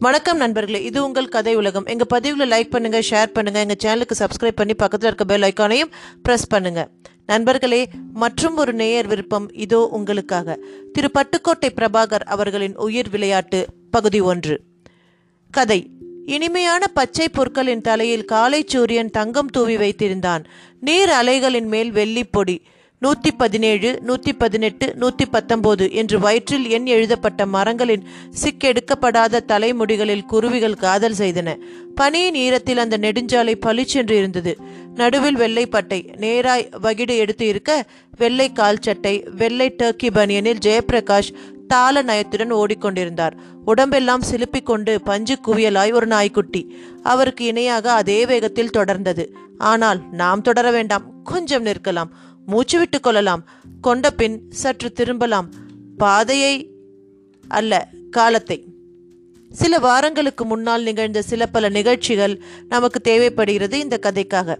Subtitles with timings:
[0.00, 1.86] வணக்கம் நண்பர்களே இது உங்கள் கதை உலகம்.
[1.86, 5.90] எங்கள் பதிவில் லைக் பண்ணுங்கள் ஷேர் பண்ணுங்கள் எங்கள் சேனலுக்கு சப்ஸ்கிரைப் பண்ணி பக்கத்தில் இருக்க பெல் ஐக்கானையும்
[6.28, 6.86] ப்ரெஸ் பண்ணுங்கள்
[7.26, 10.58] நண்பர்களே மற்றும் ஒரு நேயர் விருப்பம் இதோ உங்களுக்காக.
[10.92, 11.10] திரு.
[11.14, 14.60] பட்டுக்கோட்டை பிரபாகர் அவர்களின் உயிர் விளையாட்டு பகுதி ஒன்று.
[15.50, 15.90] கதை
[16.26, 20.44] இனிமையான பச்சை பொருட்களின் தலையில் காலை சூரியன் தங்கம் தூவி வைத்திருந்தான்.
[20.80, 22.62] நீர் அலைகளின் மேல் வெள்ளிப்பொடி பொடி
[22.98, 28.04] நூற்றி பதினேழு நூற்றி பதினெட்டு நூற்றி பத்தொம்போது என்று வயிற்றில் எண் எழுதப்பட்ட மரங்களின்
[28.42, 31.54] சிக்கெடுக்கப்படாத தலைமுடிகளில் குருவிகள் காதல் செய்தன.
[31.94, 34.56] பனியின் ஈரத்தில் அந்த நெடுஞ்சாலை பளிச்சென்று இருந்தது.
[34.94, 37.86] நடுவில் வெள்ளை பட்டை நேராய் வகிடு எடுத்து இருக்க
[38.16, 41.32] வெள்ளை கால் சட்டை வெள்ளை டர்க்கி பனியனில் ஜெயபிரகாஷ்
[41.66, 43.34] தாள நயத்துடன் ஓடிக்கொண்டிருந்தார்.
[43.64, 46.74] உடம்பெல்லாம் சிலுப்பிக் கொண்டு பஞ்சு குவியலாய் ஒரு நாய்க்குட்டி.
[47.02, 49.26] அவருக்கு இணையாக அதே வேகத்தில் தொடர்ந்தது.
[49.58, 51.06] ஆனால் நாம் தொடர வேண்டாம்.
[51.24, 52.10] கொஞ்சம் நிற்கலாம்.
[52.48, 53.42] மூச்சு விட்டு கொள்ளலாம்.
[53.80, 55.48] கொண்ட பின் சற்று திரும்பலாம்.
[55.96, 56.54] பாதையை
[57.48, 58.58] அல்ல காலத்தை.
[59.50, 62.34] சில வாரங்களுக்கு முன்னால் நிகழ்ந்த சில பல நிகழ்ச்சிகள்
[62.68, 64.56] நமக்கு தேவைப்படுகிறது இந்த கதைக்காக.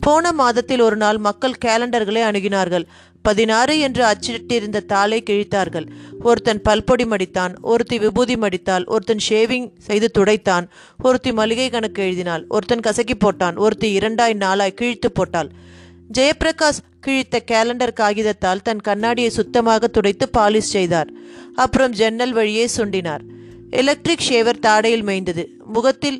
[0.00, 2.86] போன மாதத்தில் ஒரு நாள் மக்கள் கேலண்டர்களை அணுகினார்கள்.
[3.22, 5.86] பதினாறு என்று அச்சிட்டிருந்த தாளை கிழித்தார்கள்.
[6.20, 10.66] ஒருத்தன் பல்பொடி மடித்தான் ஒருத்தி விபூதி மடித்தாள் ஒருத்தன் ஷேவிங் செய்து துடைத்தான்
[11.02, 15.50] ஒருத்தி மளிகை கணக்கு எழுதினாள் ஒருத்தன் கசக்கி போட்டான் ஒருத்தி இரண்டாய் நாளாய் கிழித்து போட்டாள்.
[16.18, 21.10] ஜெயபிரகாஷ் கிழித்த கேலண்டர் காகிதத்தால் தன் கண்ணாடியை சுத்தமாக துடைத்து பாலிஷ் செய்தார்.
[21.54, 23.24] அப்புறம் ஜன்னல் வழியே சுண்டினார்.
[23.70, 25.44] Electric shaver தாடையில் மேய்ந்தது.
[25.74, 26.18] முகத்தில்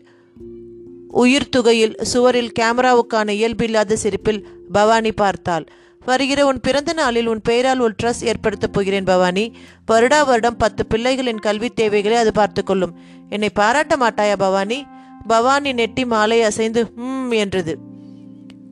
[1.22, 4.40] உயிர் துகையில் சுவரில் கேமராவுக்கான இயல்பில்லாத சிரிப்பில்
[4.72, 5.66] பவானி பார்த்தாள்.
[6.02, 9.44] வருகிற உன் பிறந்த நாளில் உன் பெயரால் ஒரு ட்ரஸ் ஏற்படுத்தப் போகிறேன் பவானி.
[9.90, 12.94] வருடா வருடம் பத்து பிள்ளைகளின் கல்வி தேவைகளை அது பார்த்துக்கொள்ளும்
[13.28, 14.78] என்னை பாராட்ட மாட்டாயா பவானி?
[15.26, 17.74] பவானி நெட்டி மாலை அசைந்து ம் என்றது.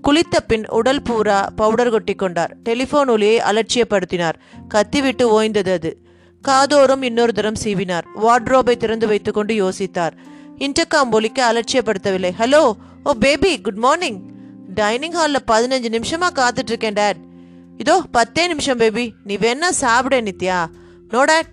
[0.07, 4.37] குளித்த பின் உடல் பூரா பவுடர் கொட்டி கொண்டார் டெலிஃபோன் ஒலியை அலட்சியப்படுத்தினார்.
[4.73, 5.91] கத்திவிட்டு ஓய்ந்தது அது.
[6.45, 8.07] காதோறும் இன்னொரு தரம் சீவினார்.
[8.25, 10.15] வார்ட்ரோபை திறந்து வைத்துக்கொண்டு யோசித்தார்.
[10.65, 12.33] இன்டர்காம் ஒலிக்க அலட்சியப்படுத்தவில்லை.
[12.41, 12.63] Hello
[13.05, 14.19] oh baby good morning
[14.81, 17.23] dining ஹாலில் பதினஞ்சு நிமிஷமா காத்துட்டு இருக்கேன் டேட்
[17.83, 20.59] இதோ பத்தே நிமிஷம் பேபி நீ வேணா சாப்பிட நித்யா.
[21.15, 21.53] நோ டேட்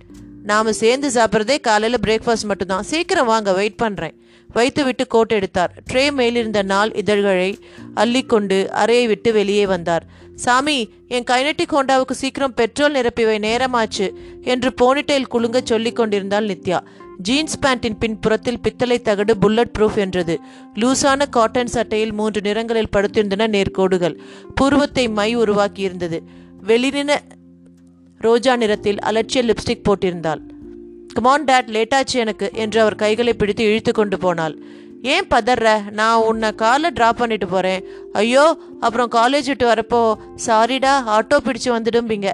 [0.52, 2.86] நாம சேர்ந்து சாப்பிட்றதே காலையில் பிரேக்ஃபாஸ்ட் மட்டும்தான்.
[2.92, 4.16] சீக்கிரம் வாங்க வெயிட் பண்ணுறேன்
[4.54, 5.84] வைத்துவிட்டு கோட் எடுத்தார்.
[5.94, 7.60] ட்ரே மேலிருந்த நாள் இதழ்களை
[7.96, 10.06] அள்ளிக்கொண்டு அறையை விட்டு வெளியே வந்தார்.
[10.36, 14.12] சாமி என் கைனட்டிக் ஹோண்டாவுக்கு சீக்கிரம் பெட்ரோல் நிரப்பிவை நேரமாச்சு
[14.42, 16.80] என்று போனிடெயில் குலுங்க சொல்லிக் கொண்டிருந்தாள் நித்யா.
[17.18, 20.40] ஜீன்ஸ் பேண்டின் பின்புறத்தில் பித்தளை தகடு புல்லட் ப்ரூஃப் என்றது.
[20.76, 24.18] லூசான காட்டன் சட்டையில் மூன்று நிறங்களில் படுத்திருந்தன நேர்கோடுகள்.
[24.56, 26.20] புருவத்தை மை உருவாக்கியிருந்தது.
[26.68, 27.16] வெளிரின
[28.20, 30.51] ரோஜா நிறத்தில் அலட்சிய லிப்ஸ்டிக் போட்டிருந்தாள்.
[31.16, 34.56] கமான் டேட் லேட்டாச்சு எனக்கு என்று அவர் கைகளை பிடித்து இழுத்து கொண்டு போனாள்.
[35.14, 37.86] ஏன் பதற நான் உன்னை காலை ட்ராப் பண்ணிட்டு போகிறேன்
[38.22, 38.46] ஐயோ
[38.86, 40.02] அப்புறம் காலேஜ் விட்டு வரப்போ
[40.46, 42.30] சாரிடா ஆட்டோ பிடிச்சு வந்துடும்பீங்க.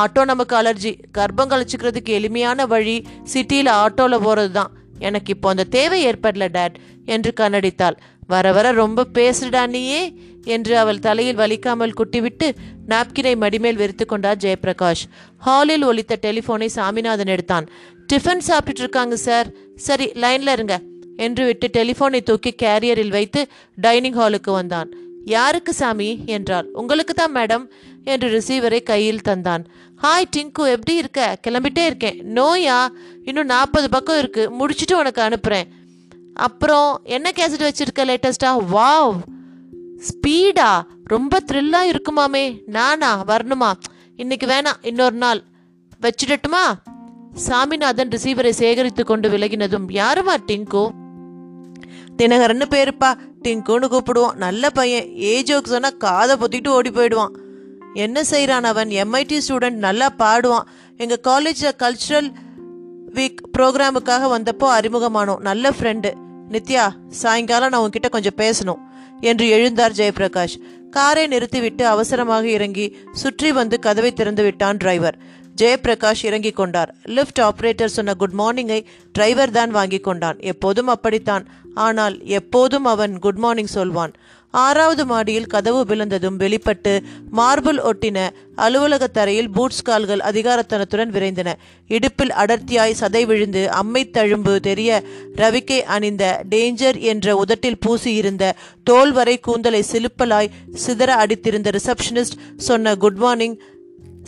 [0.00, 2.96] ஆட்டோ நமக்கு அலர்ஜி கர்ப்பம் கழிச்சுக்கிறதுக்கு எளிமையான வழி
[3.34, 4.72] சிட்டியில் ஆட்டோவில் போகிறது தான்
[5.08, 6.76] எனக்கு இப்போ அந்த தேவை ஏற்படல டேட்
[7.14, 7.96] என்று கண்ணடித்தாள்.
[8.32, 10.02] வர வர ரொம்ப பேசுடா நீயே
[10.54, 12.46] என்று அவள் தலையில் வலிக்காமல் குட்டிவிட்டு
[12.92, 15.02] நாப்கினை மடிமேல் வெறுத்து கொண்டார் ஜெயபிரகாஷ்.
[15.46, 17.66] ஹாலில் ஒலித்த டெலிஃபோனை சாமிநாதன் எடுத்தான்.
[18.12, 19.52] டிஃபன் சாப்பிட்டுட்டு இருக்காங்க சார்.
[19.76, 20.80] சரி லைன்ல இருங்க.
[21.16, 24.90] என்று விட்டு டெலிஃபோனை தூக்கி கேரியரில் வைத்து டைனிங் ஹாலுக்கு வந்தான்.
[25.24, 26.18] யாருக்கு சாமி?
[26.26, 26.68] என்றாள்.
[26.72, 27.66] உங்களுக்கு தான் மேடம்
[28.04, 29.64] என்று ரிசீவரை கையில் தந்தான்.
[30.02, 30.70] ஹாய் டிங்கு.
[30.70, 31.38] எப்படி இருக்க?
[31.46, 32.32] கிளம்பிட்டே இருக்கேன்.
[32.34, 32.88] நோயா?
[33.24, 34.50] இன்னும் நாற்பது பக்கம் இருக்கு.
[34.50, 35.72] முடிச்சுட்டு உனக்கு அனுப்புகிறேன்
[36.34, 39.18] அப்புறம் என்ன கேசட் வச்சிருக்க லேட்டஸ்டா வாவ்!
[40.08, 40.82] ஸ்பீடா?
[41.04, 42.62] ரொம்ப த்ரில்லாக இருக்குமாமே.
[42.66, 43.24] நானா?
[43.24, 43.72] வரணுமா?
[44.16, 44.76] இன்னைக்கு வேணாம்.
[44.82, 45.42] இன்னொரு நாள்.
[46.02, 46.64] வச்சிடட்டுமா?
[47.34, 50.90] சாமிநாதன் ரிசீவரை சேகரித்து கொண்டு விலகினதும் யாருமா டிங்கு?
[52.18, 53.14] தினகரன்னு பேருப்பா.
[53.44, 54.34] டிங்குன்னு கூப்பிடுவோம்.
[54.34, 55.04] நல்ல பையன்.
[55.04, 57.32] ஏஜோக்கு சொன்னா காதை பொத்திட்டு ஓடி போயிடுவான்.
[57.94, 58.88] என்ன செய்கிறான் அவன்?
[58.88, 60.66] எம்ஐடி ஸ்டூடெண்ட் நல்லா பாடுவான்.
[60.96, 62.32] எங்கள் காலேஜில் கல்ச்சுரல்
[63.14, 65.38] வீக் ப்ரோக்ராமுக்காக வந்தப்போ அறிமுகமானோம்.
[65.38, 66.12] நல்ல ஃப்ரெண்டு
[66.48, 68.78] நித்யா சாயங்காலம் நான் உன்கிட்ட கொஞ்சம் பேசணும்
[69.20, 70.56] என்று எழுந்தார் ஜெயபிரகாஷ்.
[70.90, 75.18] காரை நிறுத்திவிட்டு அவசரமாக இறங்கி சுற்றி வந்து கதவை திறந்து விட்டான் டிரைவர்
[75.56, 76.94] ஜெயபிரகாஷ் இறங்கிக் கொண்டார்.
[77.16, 78.80] லிஃப்ட் ஆபரேட்டர் சொன்ன குட் மார்னிங்கை
[79.12, 80.38] டிரைவர் தான் வாங்கி கொண்டான்.
[80.40, 81.46] எப்போதும் அப்படித்தான்.
[81.74, 84.14] ஆனால் எப்போதும் அவன் குட் மார்னிங் சொல்வான்.
[84.54, 86.92] ஆறாவது மாடியில் கதவு விழுந்ததும் வெளிப்பட்டு
[87.32, 88.18] மார்பிள் ஒட்டின
[88.54, 91.54] அலுவலக தரையில் பூட்ஸ் கால்கள் அதிகாரத்தனத்துடன் விரைந்தன.
[91.90, 95.02] இடுப்பில் அடர்த்தியாய் சதை விழுந்து அம்மை தழும்பு தெரிய
[95.34, 100.52] ரவிக்கை அணிந்த டேஞ்சர் என்ற உதட்டில் பூசியிருந்த தோல் வரை கூந்தலை சிலுப்பலாய்
[100.86, 103.56] சிதற அடித்திருந்த ரிசப்ஷனிஸ்ட் சொன்ன குட் மார்னிங்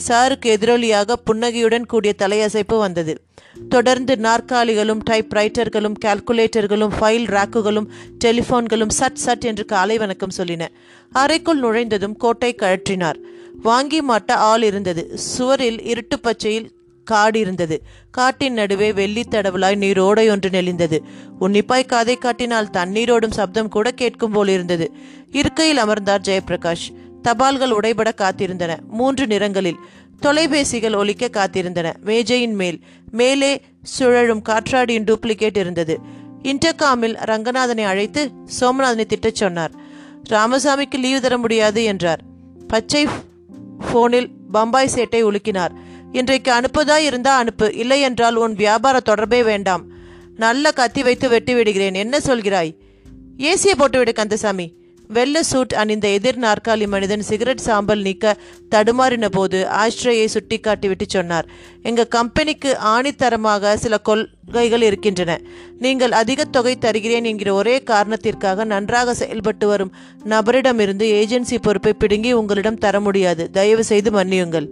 [0.08, 3.20] சாருக்கு எதிரொலியாக புன்னகையுடன் கூடிய தலையசைப்பு வந்தது
[3.68, 7.86] தொடர்ந்து நாற்காலிகளும் டைப் ரைட்டர்களும் கால்குலேட்டர்களும் ஃபைல் ரேக்குகளும்
[8.24, 10.68] டெலிஃபோன்களும் சட் சட் என்று காலை வணக்கம் சொல்லின.
[11.12, 13.18] அறைக்குள் நுழைந்ததும் கோட்டை கழற்றினார்.
[13.62, 15.18] வாங்கி மாட்ட ஆள் இருந்தது.
[15.18, 16.70] சுவரில் இருட்டு பச்சையில்
[17.04, 17.82] காடு இருந்தது.
[18.10, 20.98] காட்டின் நடுவே வெள்ளி தடவலாய் நீரோடை ஒன்று நெளிந்தது.
[21.38, 24.92] உன்னிப்பாய் காதை காட்டினால் தண்ணீரோடும் சப்தம் கூட கேட்கும் போல் இருந்தது.
[25.30, 26.86] இருக்கையில் அமர்ந்தார் ஜெயபிரகாஷ்
[27.22, 28.78] தபால்கள் உடைபட காத்திருந்தன.
[28.88, 29.78] மூன்று நிறங்களில்
[30.22, 31.92] தொலைபேசிகள் ஒலிக்க காத்திருந்தன.
[32.00, 32.80] மேஜையின் மேல்
[33.10, 35.98] மேலே சுழலும் காற்றாடியின் டூப்ளிகேட் இருந்தது.
[36.42, 38.30] இன்டர்காமில் ரங்கநாதனை அழைத்து
[38.60, 39.70] சோமநாதனை திட்டச் சொன்னார்.
[40.30, 42.20] ராமசாமிக்கு லீவு தர முடியாது என்றார்.
[42.68, 43.06] பச்சை
[43.92, 45.70] போனில் பம்பாய் சேட்டை உலுக்கினார்.
[46.12, 47.74] இன்றைக்கு அனுப்புதா இருந்தா அனுப்பு.
[47.74, 49.86] இல்லை என்றால் உன் வியாபார தொடர்பே வேண்டாம்.
[50.36, 51.94] நல்ல கத்தி வைத்து வெட்டி விடுகிறேன்.
[51.94, 52.76] என்ன சொல்கிறாய்?
[53.38, 54.80] ஏசியை போட்டுவிடு கந்தசாமி.
[55.16, 58.34] வெள்ள சூட் அணிந்த எதிர் நாற்காலி மனிதன் சிகரெட் சாம்பல் நீக்க
[58.74, 61.46] தடுமாறின போது ஆஷ்ட்ரேயை சுட்டிக்காட்டி சொன்னார்.
[61.82, 65.40] எங்க கம்பெனிக்கு ஆணித்தரமாக சில கொள்கைகள் இருக்கின்றன.
[65.78, 69.92] நீங்கள் அதிக தொகை தருகிறேன் என்கிற ஒரே காரணத்திற்காக நன்றாக செயல்பட்டு வரும்
[70.28, 73.50] நபரிடமிருந்து ஏஜென்சி பொறுப்பை பிடுங்கி உங்களிடம் தர முடியாது.
[73.50, 74.68] தயவு செய்து மன்னியுங்கள்.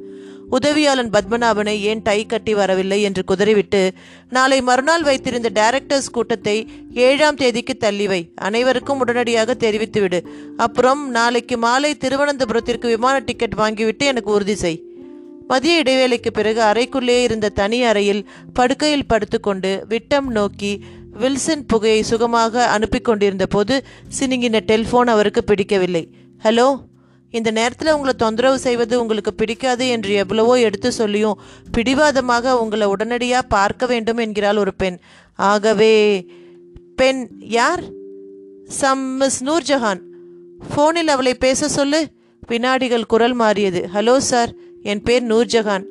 [0.51, 3.91] உதவியாளன் பத்மநாபனை ஏன் டை கட்டி வரவில்லை என்று குதறிவிட்டு
[4.29, 10.21] நாளை மறுநாள் வைத்திருந்த டைரக்டர்ஸ் கூட்டத்தை ஏழாம் தேதிக்கு தள்ளிவை அனைவருக்கும் உடனடியாக தெரிவித்துவிடு
[10.57, 14.83] அப்புறம் நாளைக்கு மாலை திருவனந்தபுரத்திற்கு விமான டிக்கெட் வாங்கிவிட்டு எனக்கு உறுதி செய்.
[15.49, 23.01] மதிய இடைவேளைக்கு பிறகு அறைக்குள்ளே இருந்த தனி அறையில் படுக்கையில் படுத்துக்கொண்டு விட்டம் நோக்கி வில்சன் புகையை சுகமாக அனுப்பி
[23.01, 23.85] கொண்டிருந்த போது
[24.21, 26.05] சினிங்கின டெலிஃபோன் அவருக்கு பிடிக்கவில்லை.
[26.43, 26.69] ஹலோ
[27.31, 31.41] இந்த நேரத்தில் உங்களை தொந்தரவு செய்வது உங்களுக்கு பிடிக்காது என்று எவ்வளவோ எடுத்து சொல்லியும்
[31.73, 34.99] பிடிவாதமாக உங்களை உடனடியாக பார்க்க வேண்டும் என்கிறாள் ஒரு பெண்.
[35.35, 36.27] ஆகவே
[36.97, 37.83] பெண் யார்?
[38.67, 40.01] Some miss Noorjahan.
[40.71, 42.09] ஃபோனில் அவளை பேச சொல்லு.
[42.47, 43.89] வினாடிகள் குரல் மாறியது.
[43.95, 44.53] Hello sir.
[44.83, 45.85] என் பேர் நூர்ஜஹான்.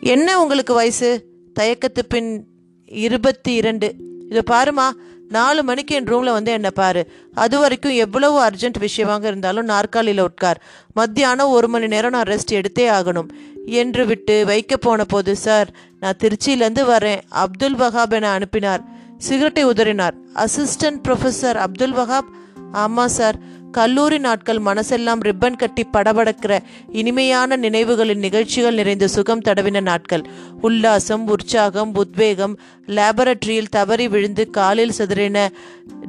[0.00, 1.24] என்ன உங்களுக்கு வயசு?
[1.60, 2.44] தயக்கத்து பின்
[2.86, 3.94] இருபத்தி இரண்டு.
[4.28, 4.90] இதை பாருமா.
[5.30, 7.02] நாலு மணிக்கு என் ரூமில் வந்து என்னை பாரு.
[7.34, 10.62] அது வரைக்கும் எவ்வளவு அர்ஜென்ட் விஷயமாக இருந்தாலும் நாற்காலியில் உட்கார்.
[10.92, 13.28] மத்தியானம் ஒரு மணி நேரம் நான் ரெஸ்ட் எடுத்தே ஆகணும்.
[13.66, 15.68] என்று விட்டு வைக்க போன போது சார்
[16.00, 17.20] நான் திருச்சியிலேருந்து வரேன்.
[17.28, 18.82] அப்துல் வஹாப் என அனுப்பினார்.
[19.18, 20.16] சிகரெட்டை உதறினார்.
[20.34, 22.28] Assistant professor Abdul Wahab?
[22.72, 23.36] ஆமாம் சார்.
[23.70, 26.58] கல்லூரி நாட்கள் மனசெல்லாம் ரிப்பன் கட்டி படபடக்கிற
[26.92, 30.24] இனிமையான நினைவுகளின் நிகழ்ச்சிகள் நிறைந்த சுகம் தடவின நாட்கள்.
[30.62, 35.48] உல்லாசம் உற்சாகம் உத்வேகம் லேபரட்டரியில் தவறி விழுந்து காலில் சிதறின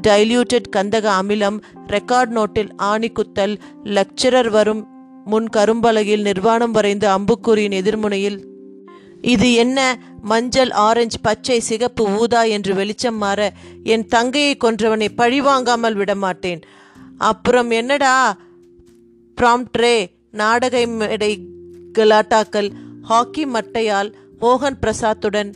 [0.08, 4.88] டைல்யூட்டட் கந்தக அமிலம் ரெக்கார்ட் நோட்டில் ஆணி குத்தல் லெக்சரர் வரும்
[5.26, 8.40] முன் கரும்பலகையில் நிர்வாணம் வரைந்து அம்புக்குறியின் எதிர்முனையில்
[9.22, 9.80] இது என்ன?
[10.22, 13.52] மஞ்சள் ஆரஞ்சு பச்சை சிகப்பு ஊதா என்று வெளிச்சம் மாற
[13.84, 16.62] என் தங்கையை கொன்றவனை பழிவாங்காமல் விடமாட்டேன்.
[17.22, 18.38] அப்புறம் என்னடா?
[19.42, 21.32] ப்ராம்ட்ரே நாடக மேடை
[21.94, 22.70] கலாட்டாக்கள்
[23.02, 25.54] ஹாக்கி மட்டையால் மோகன் பிரசாத்துடன்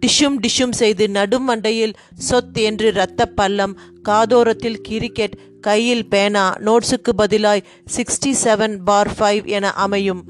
[0.00, 1.94] டிஷும் டிஷும் செய்து நடும் மண்டையில்
[2.30, 7.64] சொத் என்று இரத்த பள்ளம் காதோரத்தில் கிரிக்கெட் கையில் பேனா நோட்ஸுக்கு பதிலாய்
[7.96, 10.22] சிக்ஸ்டி செவன் பார் ஃபைவ் என அமையும்.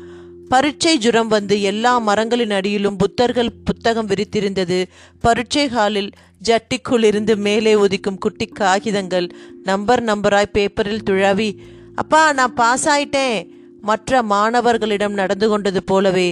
[0.52, 4.78] பரீட்சை ஜுரம் வந்து எல்லா மரங்களின் அடியிலும் புத்தர்கள் புத்தகம் விரித்திருந்தது.
[5.20, 6.10] பரீட்சை ஹாலில்
[6.48, 9.28] ஜட்டிக்குள் இருந்து மேலே உதிக்கும் குட்டி காகிதங்கள்
[9.62, 11.50] நம்பர் நம்பராய் பேப்பரில் துழாவி
[11.94, 13.38] அப்பா நான் பாஸ் ஆயிட்டேன்.
[13.80, 16.28] மற்ற மாணவர்களிடம் நடந்து கொண்டது போலவே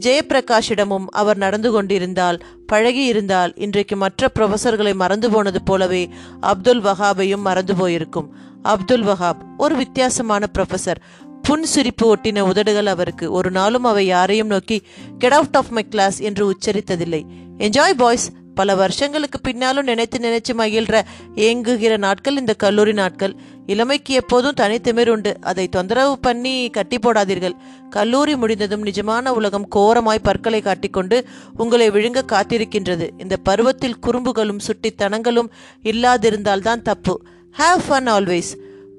[0.00, 6.08] ஜெயபிரகாஷிடமும் அவர் நடந்து கொண்டிருந்தால் பழகி இருந்தால் இன்றைக்கு மற்ற ப்ரொஃபஸர்களை மறந்து போனது போலவே
[6.40, 8.30] அப்துல் வஹாபையும் மறந்து போயிருக்கும்.
[8.62, 11.00] அப்துல் வஹாப் ஒரு வித்தியாசமான ப்ரொஃபஸர்
[11.42, 13.32] புன் சிரிப்பு ஒட்டின உதடுகள் அவருக்கு.
[13.32, 14.82] ஒரு நாளும் அவை யாரையும் நோக்கி
[15.18, 17.22] get out of my class என்று உச்சரித்ததில்லை.
[17.58, 21.00] என்ஜாய் பாய்ஸ் பல வருஷங்களுக்கு பின்னாலும் நினைத்து நினைச்சு மகிழ்ற
[21.34, 23.36] ஏங்குகிற நாட்கள் இந்த கல்லூரி நாட்கள்.
[23.66, 25.36] இளமைக்கு எப்போதும் தனித்திமிர் உண்டு.
[25.40, 27.52] அதை தொந்தரவு பண்ணி கட்டி போடாதீர்கள்.
[27.90, 31.26] கல்லூரி முடிந்ததும் நிஜமான உலகம் கோரமாய் பற்களை காட்டிக்கொண்டு
[31.56, 33.08] உங்களை விழுங்க காத்திருக்கின்றது.
[33.18, 35.48] இந்த பருவத்தில் குறும்புகளும் சுட்டித்தனங்களும்
[35.82, 37.22] இல்லாதிருந்தால்தான் தப்பு.
[37.58, 38.52] ஹாவ் ஃபன் ஆல்வேஸ்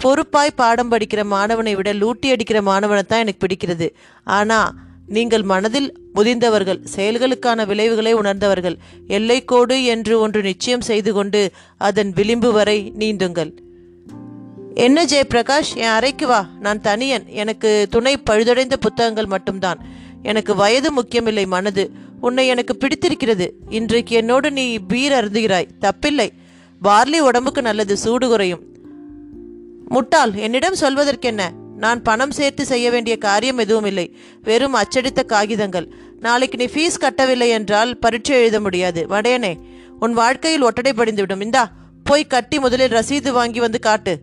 [0.05, 3.89] பொறுப்பாய் பாடம் படிக்கிற மாணவனை விட லூட்டி அடிக்கிற மாணவனை தான் எனக்கு பிடிக்கிறது.
[4.24, 4.75] ஆனா
[5.07, 12.93] நீங்கள் மனதில் முதிர்ந்தவர்கள் செயல்களுக்கான விளைவுகளை உணர்ந்தவர்கள் எல்லைக்கோடு என்று ஒன்று நிச்சயம் செய்து கொண்டு அதன் விளிம்பு வரை
[13.00, 13.57] நீந்துங்கள்.
[14.74, 16.48] என்ன ஜெயபிரகாஷ் என் அறைக்கு வா.
[16.60, 17.27] நான் தனியன்.
[17.27, 19.86] எனக்கு துணை பழுதடைந்த புத்தகங்கள் மட்டும்தான்.
[20.24, 21.91] எனக்கு வயது முக்கியமில்லை மனது.
[22.22, 23.55] உன்னை எனக்கு பிடித்திருக்கிறது.
[23.69, 25.69] இன்றைக்கு என்னோடு நீ பீர் அருந்துகிறாய்.
[25.81, 26.29] தப்பில்லை.
[26.83, 28.73] பார்லி உடம்புக்கு நல்லது சூடு குறையும்.
[29.90, 31.50] முட்டாள் என்னிடம் சொல்வதற்கென்ன?
[31.78, 35.92] நான் பணம் சேர்த்து செய்ய வேண்டிய காரியம் எதுவும் இல்லை வெறும் அச்சடித்த காகிதங்கள்.
[36.20, 39.08] நாளைக்கு நீ ஃபீஸ் கட்டவில்லை என்றால் பரீட்சை எழுத முடியாது.
[39.10, 39.56] வடையனே
[40.00, 41.42] உன் வாழ்க்கையில் ஒட்டடை படிந்துவிடும்.
[41.42, 41.72] இந்தா
[42.04, 44.20] போய் கட்டி முதலில் ரசீது வாங்கி வந்து காட்டு.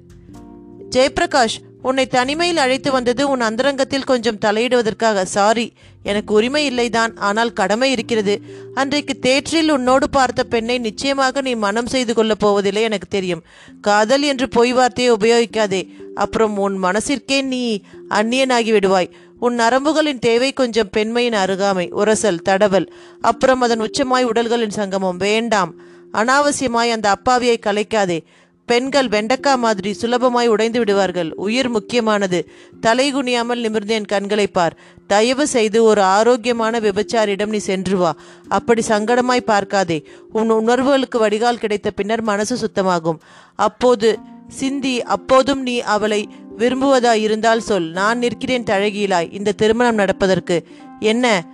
[0.91, 5.23] ஜெயப்பிரகாஷ் உன்னை தனிமையில் அழைத்து வந்தது உன் அந்தரங்கத்தில் கொஞ்சம் தலையிடுவதற்காக.
[5.23, 7.19] சாரி எனக்கு உரிமை இல்லைதான்.
[7.19, 8.41] ஆனால் கடமை இருக்கிறது.
[8.75, 13.45] அன்றைக்கு தேற்றில் உன்னோடு பார்த்த பெண்ணை நிச்சயமாக நீ மனம் செய்து கொள்ளப் போவதில்லை எனக்கு தெரியும்.
[13.81, 15.89] காதல் என்று பொய் வார்த்தையை உபயோகிக்காதே.
[16.15, 17.81] அப்புறம் உன் மனசிற்கே நீ
[18.11, 19.11] அந்நியனாகி விடுவாய்.
[19.39, 21.91] உன் நரம்புகளின் தேவை கொஞ்சம் பெண்மையின் அருகாமை.
[21.91, 22.95] உரசல் தடவல்.
[23.21, 25.17] அப்புறம் அதன் உச்சமாய் உடல்களின் சங்கமம்.
[25.17, 25.75] வேண்டாம்.
[26.13, 28.21] அனாவசியமாய் அந்த அப்பாவியை கலைக்காதே.
[28.67, 31.35] பெண்கள் வெண்டக்கா மாதிரி சுலபமாய் உடைந்து விடுவார்கள்.
[31.35, 32.51] உயிர் முக்கியமானது.
[32.81, 34.77] தலை குனியாமல் நிமிர்ந்து என் கண்களை பார்.
[35.07, 38.17] தயவு செய்து ஒரு ஆரோக்கியமான விபச்சாரிடம் நீ சென்று வா.
[38.49, 40.07] அப்படி சங்கடமாய் பார்க்காதே.
[40.33, 43.19] உன் உணர்வுகளுக்கு வடிகால் கிடைத்த பின்னர் மனசு சுத்தமாகும்.
[43.57, 47.91] அப்போது சிந்தி அப்போதும் நீ அவளை விரும்புவதா இருந்தால் சொல்.
[47.91, 49.33] நான் நிற்கிறேன் தழகியிலாய்.
[49.33, 50.67] இந்த திருமணம் நடப்பதற்கு.
[51.01, 51.45] என்ன?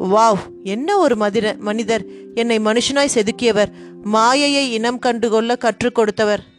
[0.00, 2.04] வாவ் என்ன ஒரு மதிர மனிதர்.
[2.34, 3.72] என்னை மனுஷனாய் செதுக்கியவர்.
[4.02, 6.54] மாயையை இனம் கண்டுகொள்ள கற்றுக் கொடுத்தவர்.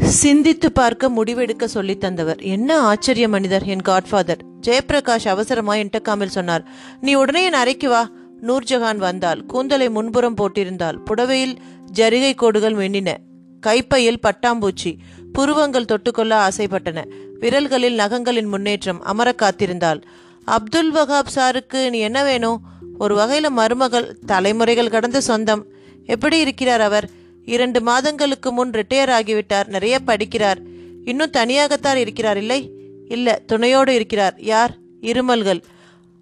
[0.00, 2.40] சிந்தித்து பார்க்க முடிவெடுக்க சொல்லித் தந்தவர்.
[2.40, 6.64] என்ன ஆச்சரிய மனிதர் என் காட்ஃபாதர் ஜெயபிரகாஷ் அவசரமாய் இன்டர்காமில் சொன்னார்.
[7.00, 8.10] நீ உடனே என் அறைக்கு வா.
[8.42, 9.46] நூர்ஜஹான் வந்தாள்.
[9.46, 10.98] கூந்தலை முன்புறம் போட்டிருந்தாள்.
[11.04, 11.56] புடவையில்
[11.92, 13.16] ஜரிகை கோடுகள் மின்னின.
[13.60, 14.96] கைப்பையில் பட்டாம்பூச்சி.
[15.32, 17.04] புருவங்கள் தொட்டுக்கொள்ள ஆசைப்பட்டன.
[17.40, 20.02] விரல்களில் நகங்களின் முன்னேற்றம் அமர காத்திருந்தாள்.
[20.46, 22.60] அப்துல் வகாப் சாருக்கு நீ என்ன வேணும்?
[22.98, 25.66] ஒரு வகையில் மருமகள் தலைமுறைகள் கடந்த சொந்தம்.
[26.06, 27.10] எப்படி இருக்கிறார் அவர்?
[27.44, 29.66] இரண்டு மாதங்களுக்கு முன் ரிட்டையர் ஆகிவிட்டார்.
[29.66, 30.56] நிறைய படிக்கிறார்.
[31.04, 32.70] இன்னும் தனியாகத்தான் இருக்கிறார் இல்லை?
[33.08, 34.34] இல்லை துணையோடு இருக்கிறார்.
[34.38, 34.76] யார்?
[35.00, 35.62] இருமல்கள்.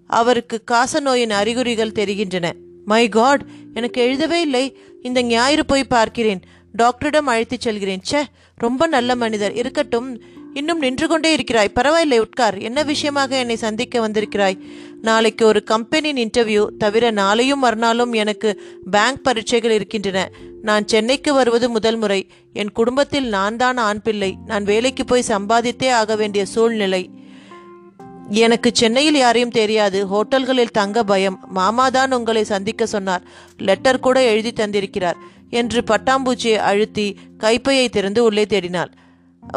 [0.07, 2.55] அவருக்கு காச நோயின் அறிகுறிகள் தெரிகின்றன.
[2.85, 4.77] மை காட் எனக்கு எழுதவே இல்லை.
[5.01, 6.41] இந்த ஞாயிறு போய் பார்க்கிறேன்.
[6.71, 8.01] டாக்டரிடம் அழைத்துச் செல்கிறேன்.
[8.11, 8.23] ச்சே
[8.55, 9.53] ரொம்ப நல்ல மனிதர்.
[9.53, 10.21] இருக்கட்டும்.
[10.55, 11.69] இன்னும் நின்று கொண்டே இருக்கிறாய்.
[11.69, 12.57] பரவாயில்லை உட்கார்.
[12.57, 14.57] என்ன விஷயமாக என்னை சந்திக்க வந்திருக்கிறாய்?
[15.01, 16.67] நாளைக்கு ஒரு கம்பெனியின் இன்டர்வியூ.
[16.77, 20.31] தவிர நாளையும் மறுநாளும் எனக்கு பேங்க் பரீட்சைகள் இருக்கின்றன.
[20.61, 22.29] நான் சென்னைக்கு வருவது முதல் முறை.
[22.53, 24.37] என் குடும்பத்தில் நான் தான் ஆண் பிள்ளை.
[24.45, 27.09] நான் வேலைக்கு போய் சம்பாதித்தே ஆக வேண்டிய சூழ்நிலை.
[28.29, 30.07] எனக்கு சென்னையில் யாரையும் தெரியாது.
[30.07, 31.39] ஹோட்டல்களில் தங்க பயம்.
[31.47, 33.23] மாமா தான் உங்களை சந்திக்க சொன்னார்.
[33.57, 35.15] லெட்டர் கூட எழுதி தந்திருக்கிறார்.
[35.49, 38.91] என்று பட்டாம்பூச்சியை அழுத்தி கைப்பையை திறந்து உள்ளே தேடினாள்.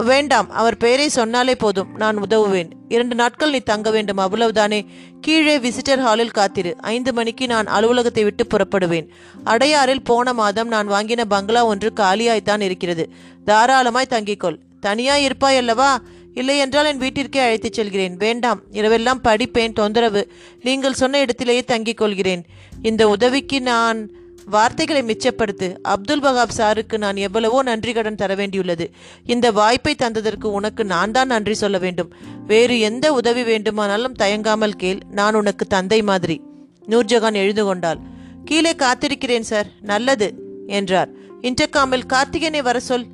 [0.04, 2.70] வேண்டாம் அவர் பெயரை சொன்னாலே போதும் நான் உதவுவேன்.
[2.88, 4.86] இரண்டு நாட்கள் நீ தங்க வேண்டும் அவ்வளவுதானே.
[5.20, 6.76] கீழே விசிட்டர் ஹாலில் காத்திரு.
[6.78, 9.08] ஐந்து மணிக்கு நான் அலுவலகத்தை விட்டு புறப்படுவேன்.
[9.44, 13.10] அடையாறில் போன மாதம் நான் வாங்கின பங்களா ஒன்று காலியாய்த்தான் இருக்கிறது.
[13.44, 14.58] தாராளமாய் தங்கிக்கொள்.
[14.80, 16.00] தனியாய் இருப்பாய் அல்லவா?
[16.34, 18.16] இல்லையென்றால் என் வீட்டிற்கே அழைத்துச் செல்கிறேன்.
[18.16, 20.32] வேண்டாம் இரவெல்லாம் படிப்பேன் தொந்தரவு.
[20.62, 22.44] நீங்கள் சொன்ன இடத்திலேயே தங்கிக் கொள்கிறேன்.
[22.82, 24.10] இந்த உதவிக்கு நான்
[24.50, 25.76] வார்த்தைகளை மிச்சப்படுத்து.
[25.82, 28.90] அப்துல் வகாப் சாருக்கு நான் எவ்வளவோ நன்றி கடன் தர வேண்டியுள்ளது
[29.24, 32.12] இந்த வாய்ப்பை தந்ததற்கு உனக்கு நான் தான் நன்றி சொல்ல வேண்டும்.
[32.46, 34.98] வேறு எந்த உதவி வேண்டுமானாலும் தயங்காமல் கேள்.
[35.10, 36.40] நான் உனக்கு தந்தை மாதிரி.
[36.86, 37.98] நூர்ஜஹான் எழுந்து கொண்டாள்.
[38.44, 39.66] கீழே காத்திருக்கிறேன் சார்.
[39.80, 40.34] நல்லது
[40.66, 41.08] என்றார்.
[41.42, 43.06] இன்டர்காமில் கார்த்திகேயனை வர சொல்.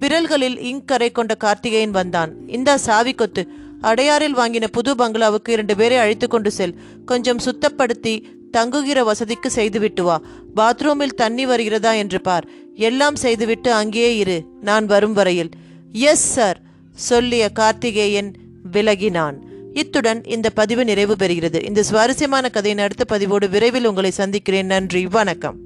[0.00, 2.48] விரல்களில் இங்க் கரை கொண்ட கார்த்திகேயன் வந்தான்.
[2.48, 3.48] இந்தா சாவி கொத்து.
[3.82, 6.80] அடையாறில் வாங்கின புது பங்களாவுக்கு இரண்டு பேரை அழைத்து கொண்டு செல்.
[7.04, 8.22] கொஞ்சம் சுத்தப்படுத்தி
[8.52, 10.20] தங்குகிற வசதிக்கு செய்துவிட்டு வா.
[10.56, 12.48] பாத்ரூமில் தண்ணி வருகிறதா என்று பார்.
[12.74, 14.44] எல்லாம் செய்துவிட்டு அங்கேயே இரு.
[14.60, 15.48] நான் வரும் வரையில்.
[15.92, 16.60] எஸ் சார்
[16.92, 18.32] சொல்லிய கார்த்திகேயன்
[18.72, 19.34] விலகினான்.
[19.72, 21.64] இத்துடன் இந்த பதிவு நிறைவு பெறுகிறது.
[21.64, 24.66] இந்த சுவாரஸ்யமான கதையின் அடுத்த பதிவோடு விரைவில் உங்களை சந்திக்கிறேன்.
[24.66, 25.06] நன்றி.
[25.06, 25.58] வணக்கம்.